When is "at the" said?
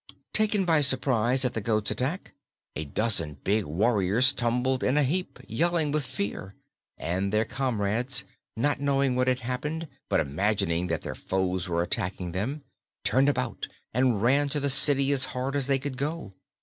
1.45-1.61